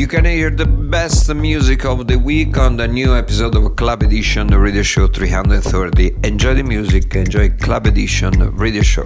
You 0.00 0.08
can 0.08 0.24
hear 0.24 0.48
the 0.48 0.64
best 0.64 1.28
music 1.34 1.84
of 1.84 2.06
the 2.06 2.16
week 2.16 2.56
on 2.56 2.78
the 2.78 2.88
new 2.88 3.14
episode 3.14 3.54
of 3.54 3.76
Club 3.76 4.02
Edition 4.02 4.48
Radio 4.48 4.82
Show 4.82 5.08
330. 5.08 6.26
Enjoy 6.26 6.54
the 6.54 6.62
music, 6.62 7.14
enjoy 7.14 7.50
Club 7.50 7.86
Edition 7.86 8.32
Radio 8.56 8.82
Show. 8.82 9.04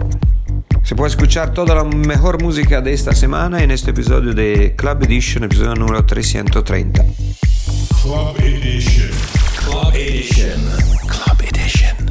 Se 0.85 0.95
puede 0.95 1.11
escuchar 1.11 1.53
toda 1.53 1.75
la 1.75 1.83
mejor 1.83 2.41
música 2.41 2.81
de 2.81 2.93
esta 2.93 3.13
semana 3.13 3.65
en 3.65 3.73
este 3.73 3.91
episodio 3.91 4.35
de 4.35 4.77
Club 4.77 5.03
Edition, 5.03 5.43
episodio 5.43 5.75
número 5.75 6.07
330. 6.07 7.03
Club 8.01 8.37
Edition. 8.39 9.11
Club 9.65 9.93
Edition. 9.97 10.61
Club 11.09 11.43
Edition. 11.43 12.04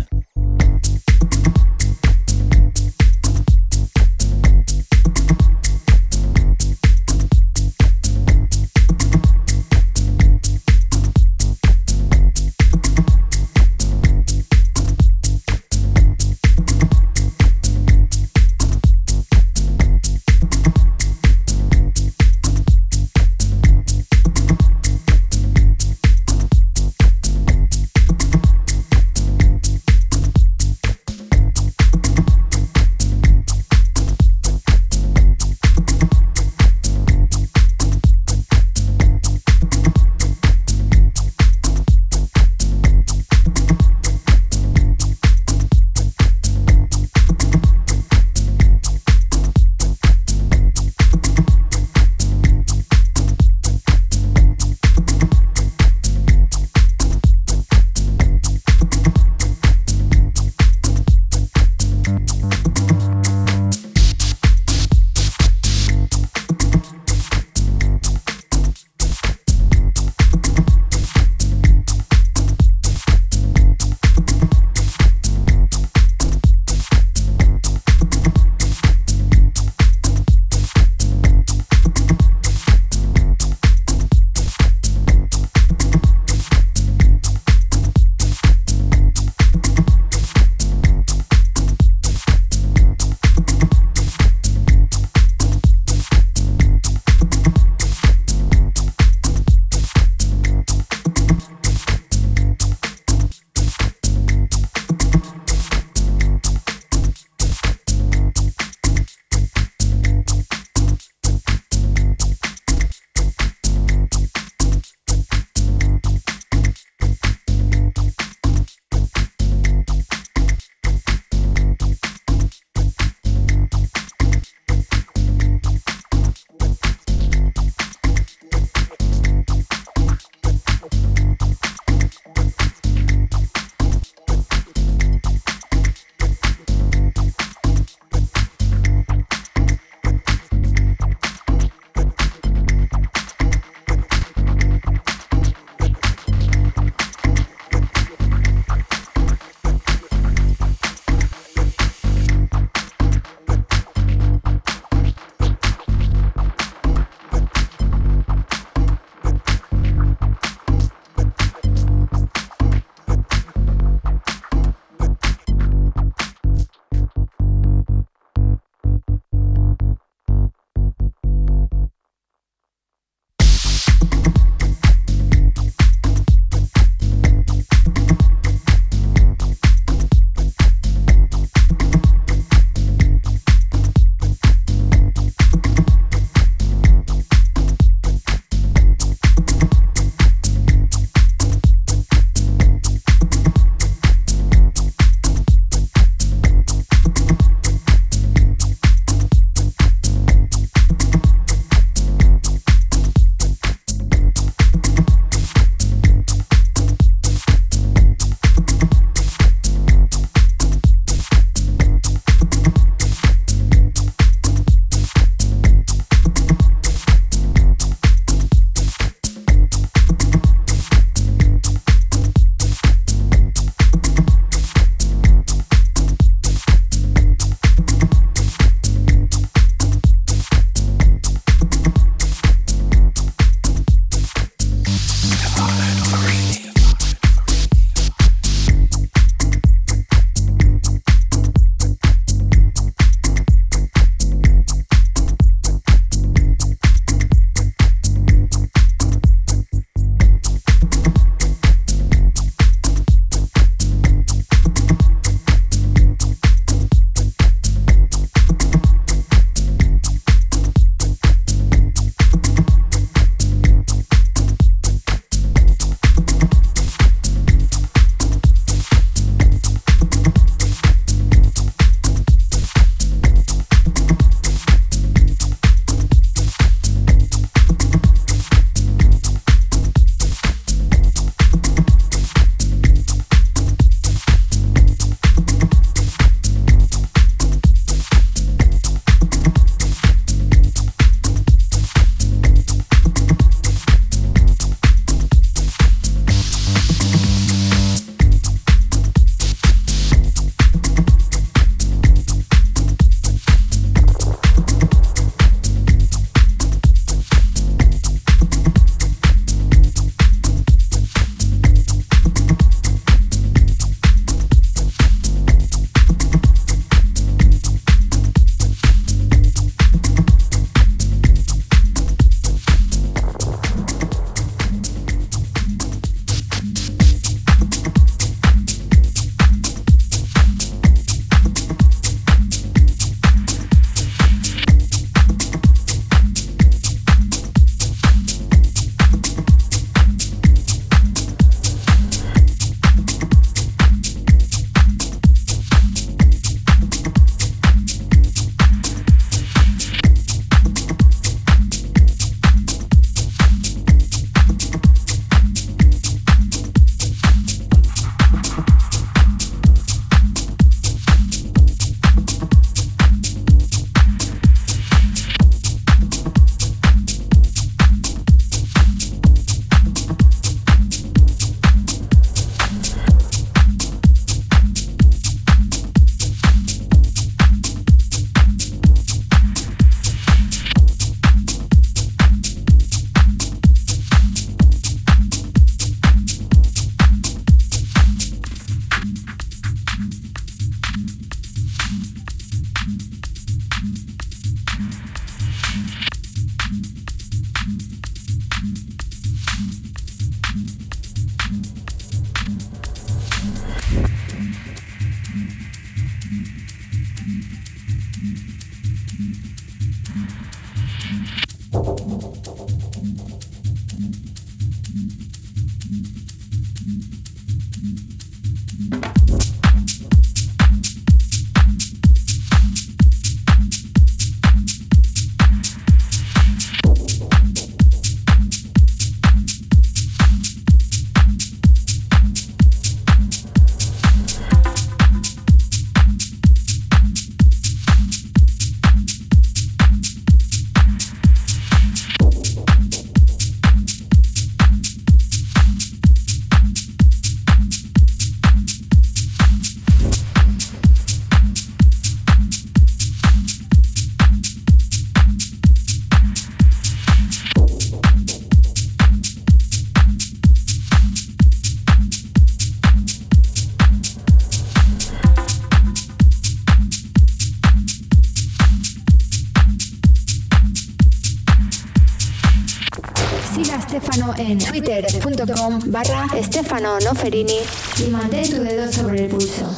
Stefano 476.74 477.00
Noferini 477.02 477.60
y 478.00 478.10
mantén 478.10 478.50
tu 478.50 478.64
dedo 478.64 478.92
sobre 478.92 479.26
el 479.26 479.30
pulso. 479.30 479.70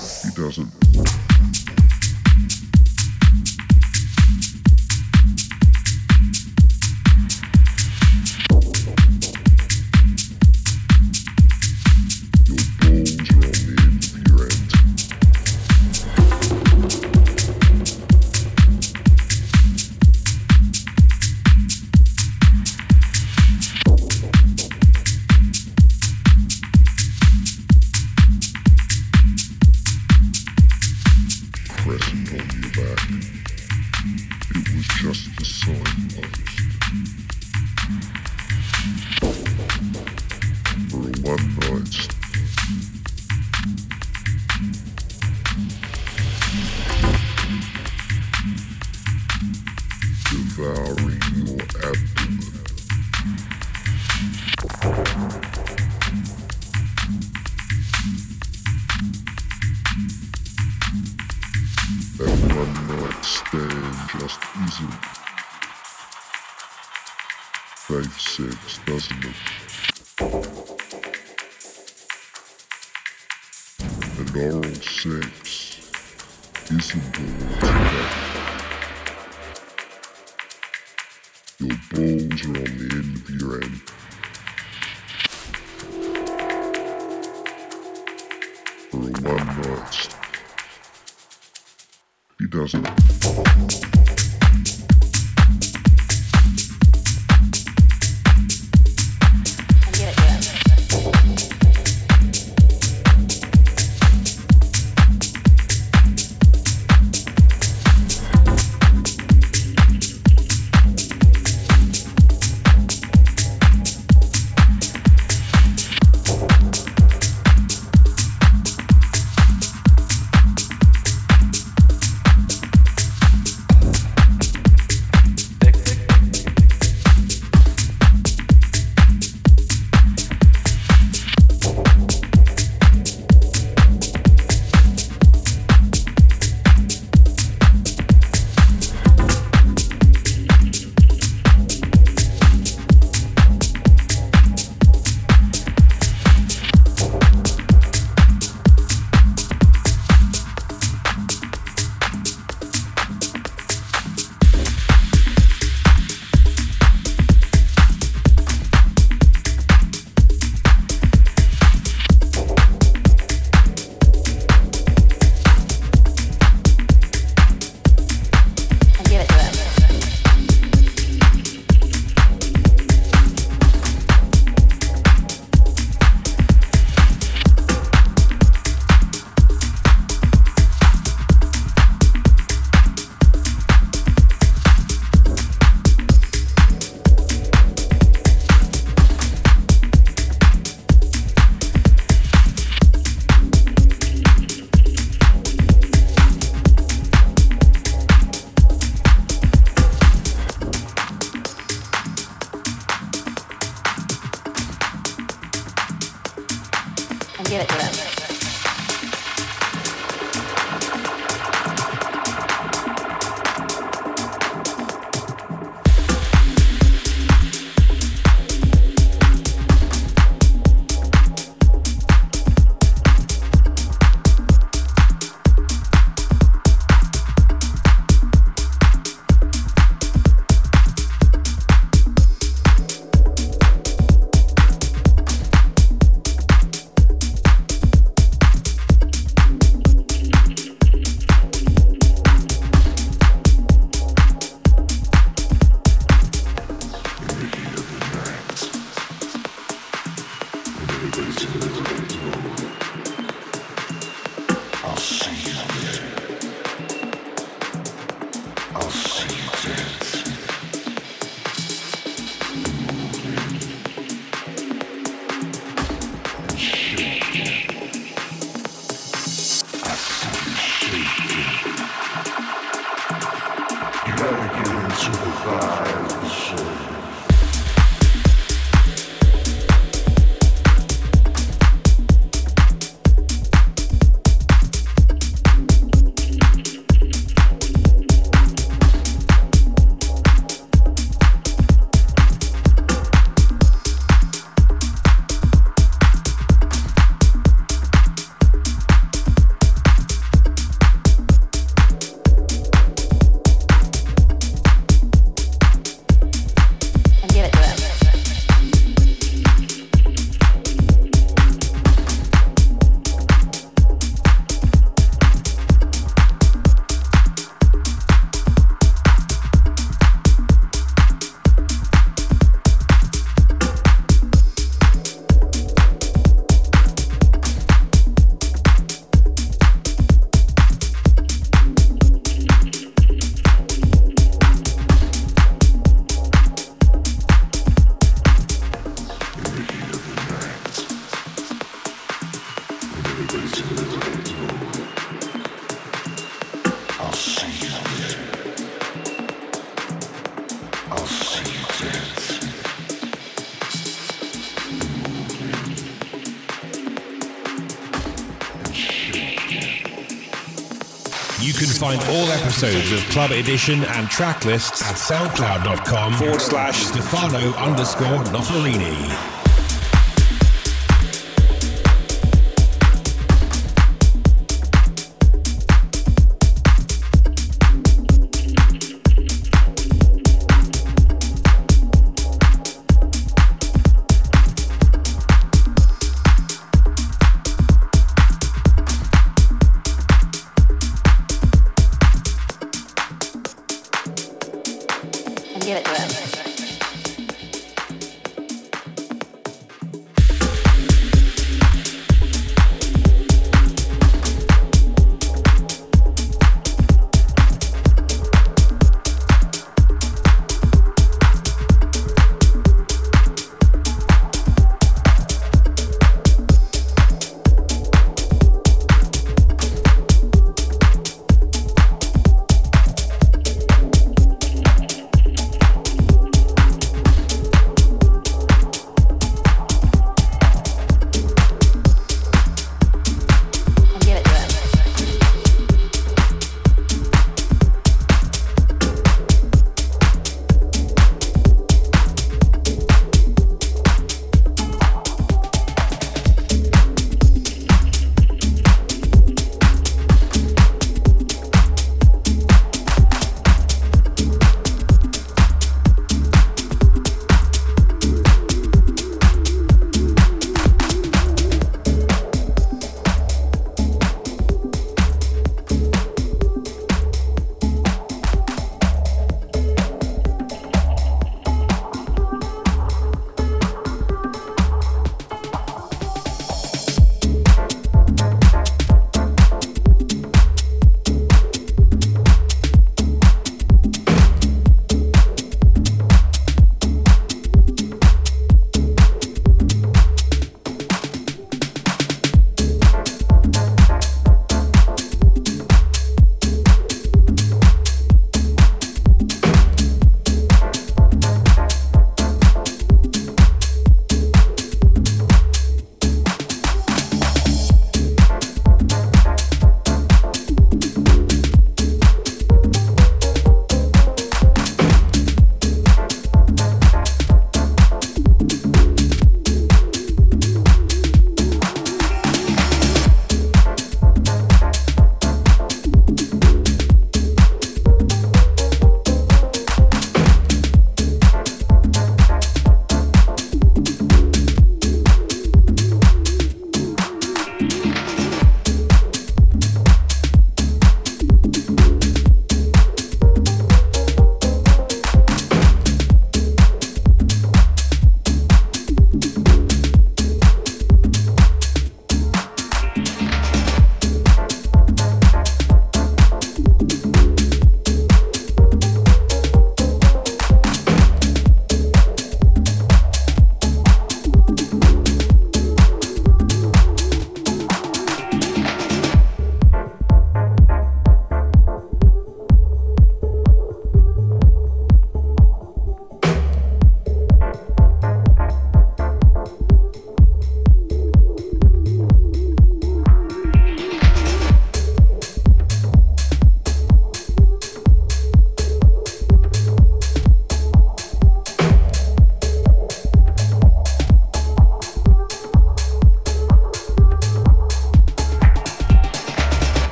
Find 361.85 362.01
all 362.09 362.31
episodes 362.31 362.91
of 362.91 362.99
Club 363.11 363.29
Edition 363.31 363.83
and 363.83 364.09
track 364.09 364.43
lists 364.43 364.81
at 364.81 364.95
soundcloud.com 364.95 366.13
forward 366.13 366.41
slash 366.41 366.77
Stefano 366.77 367.53
underscore 367.57 368.23
Noferini. 368.33 369.34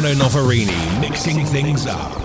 Stefano 0.00 0.14
Noferini 0.14 0.98
mixing 0.98 1.44
things 1.44 1.86
up. 1.86 2.19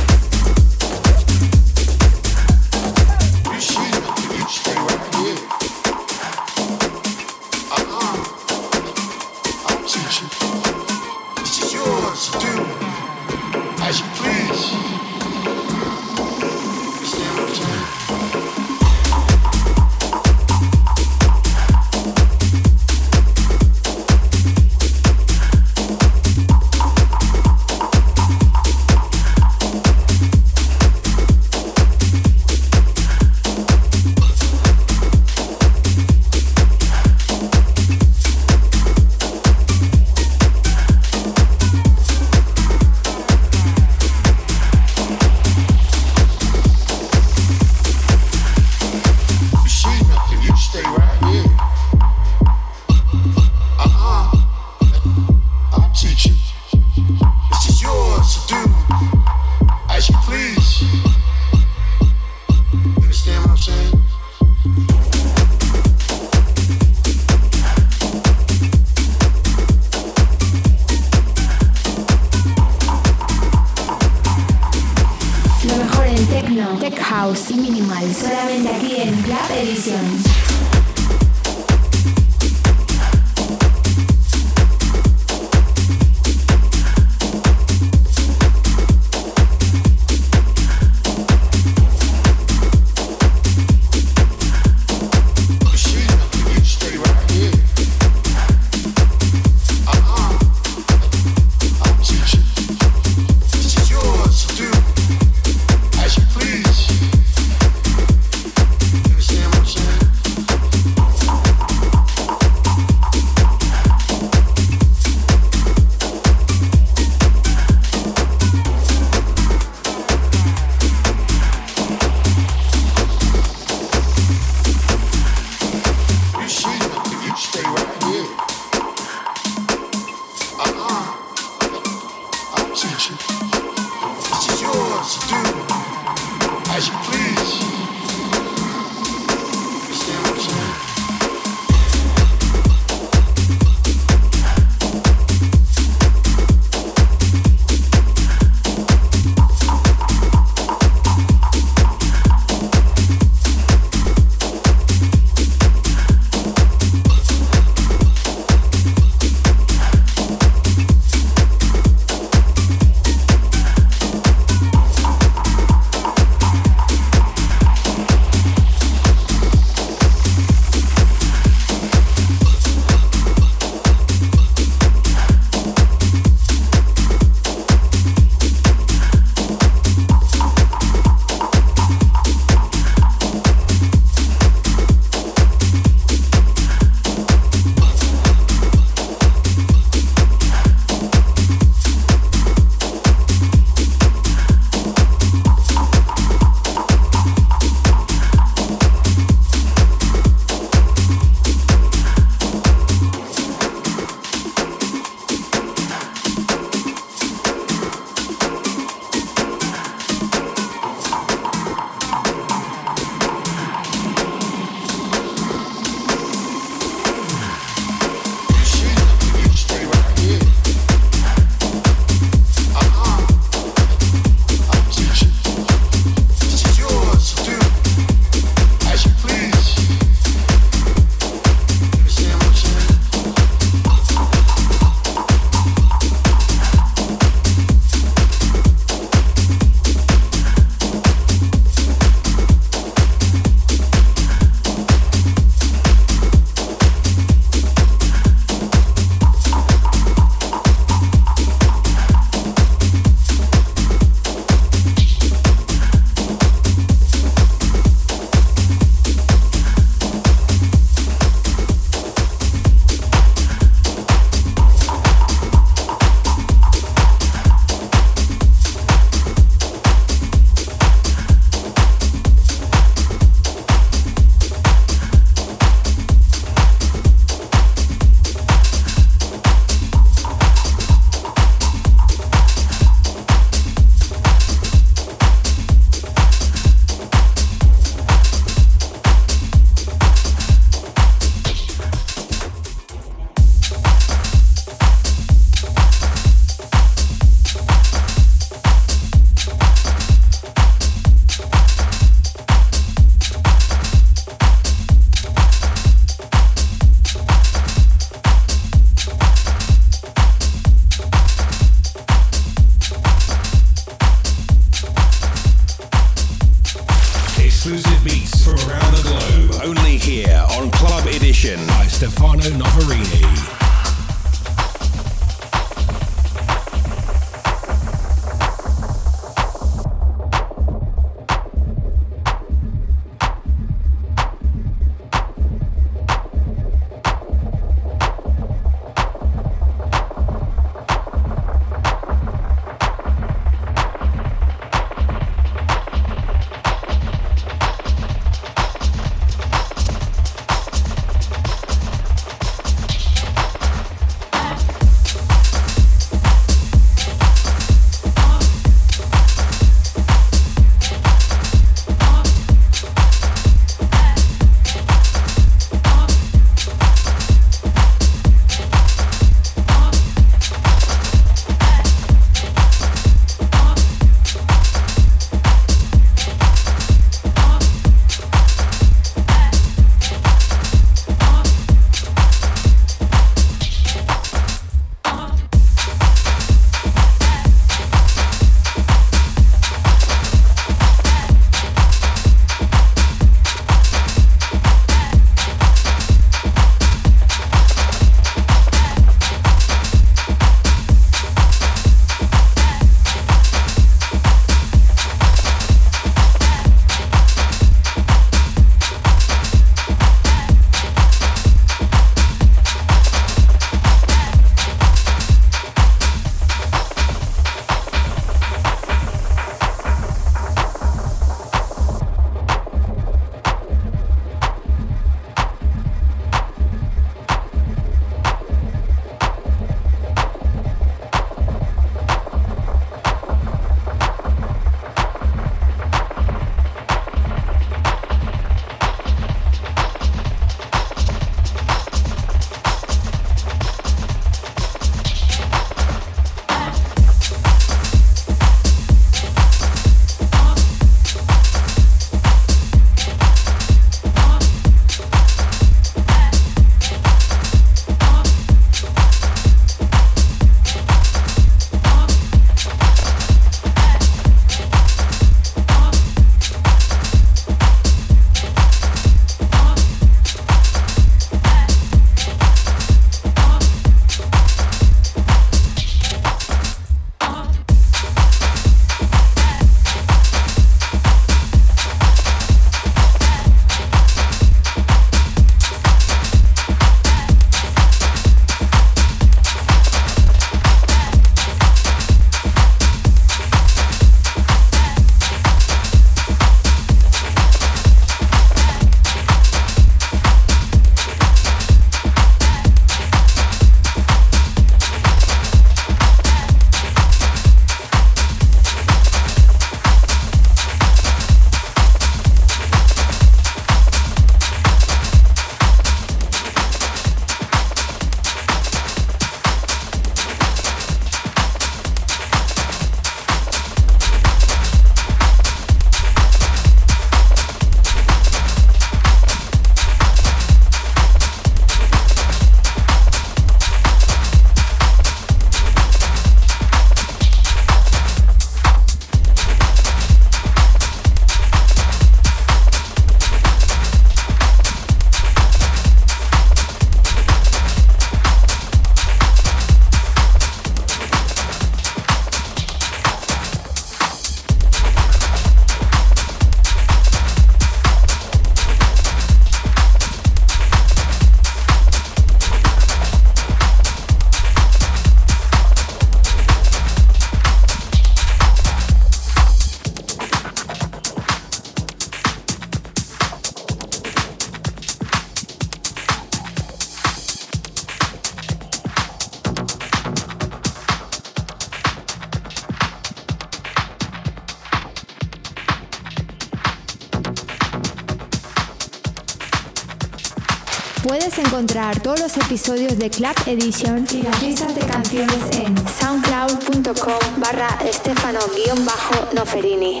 Todos 592.02 592.20
los 592.20 592.36
episodios 592.36 592.98
de 592.98 593.08
Club 593.08 593.34
Edition 593.46 594.06
y 594.12 594.22
las 594.22 594.42
listas 594.42 594.74
de 594.74 594.82
canciones 594.82 595.38
en 595.52 595.74
soundcloud.com 595.88 597.40
barra 597.40 597.78
estefano-noferini. 597.84 600.00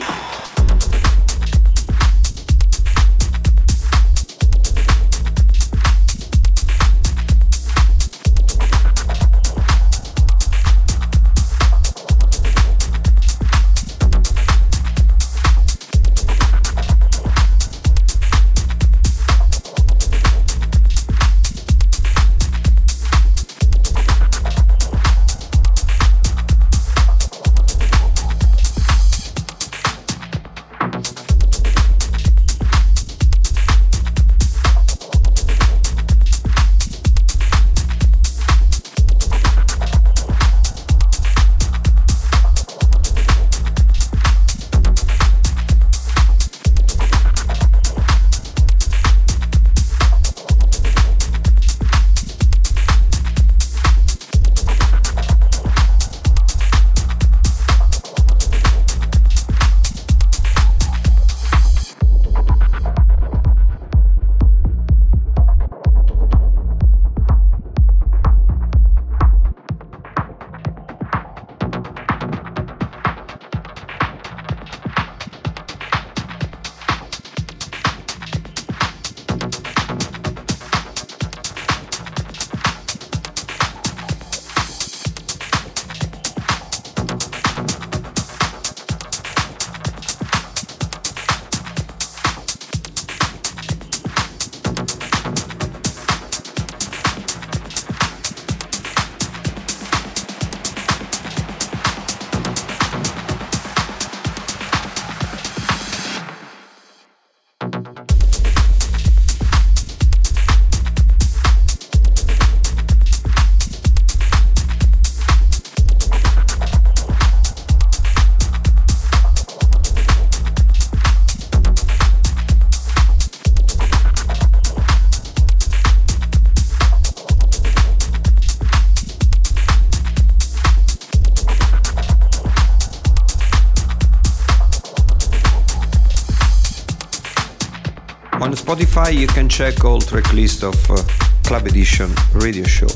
Spotify 138.72 139.12
you 139.14 139.26
can 139.26 139.50
check 139.50 139.84
all 139.84 140.00
track 140.00 140.32
of 140.62 140.90
uh, 140.90 140.96
Club 141.44 141.66
Edition 141.66 142.08
Radio 142.32 142.64
Show. 142.64 142.88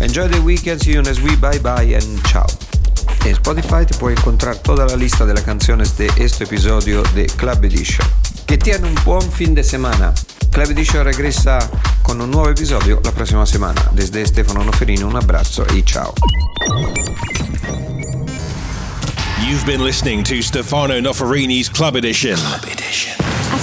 Enjoy 0.00 0.26
the 0.26 0.40
weekend, 0.40 0.80
see 0.80 0.92
you 0.94 1.02
next 1.02 1.20
week, 1.20 1.38
bye 1.38 1.58
bye 1.58 1.82
and 1.82 2.24
ciao. 2.24 2.46
En 3.26 3.34
Spotify 3.34 3.84
te 3.84 3.94
puedes 3.98 4.18
encontrar 4.18 4.56
toda 4.56 4.86
la 4.86 4.96
lista 4.96 5.26
de 5.26 5.34
las 5.34 5.42
canciones 5.42 5.98
de 5.98 6.10
este 6.16 6.44
episodio 6.44 7.02
de 7.14 7.26
Club 7.26 7.62
Edition. 7.64 8.08
Que 8.46 8.56
tiene 8.56 8.88
un 8.88 8.94
buen 9.04 9.30
fin 9.30 9.54
de 9.54 9.62
semana. 9.62 10.14
Club 10.50 10.70
Edition 10.70 11.04
regresa 11.04 11.58
con 12.02 12.18
un 12.22 12.30
nuovo 12.30 12.48
episodio 12.48 12.98
la 13.04 13.12
prossima 13.12 13.44
settimana. 13.44 13.90
Desde 13.92 14.24
Stefano 14.24 14.64
Noferini 14.64 15.02
un 15.02 15.14
abbraccio 15.14 15.66
e 15.66 15.84
ciao. 15.84 16.14
You've 19.46 19.66
been 19.66 19.84
listening 19.84 20.24
to 20.24 20.40
Stefano 20.40 20.98
Noferini's 21.00 21.68
Club 21.68 21.96
Edition. 21.96 22.36
Club 22.36 22.64
Edition. 22.64 23.15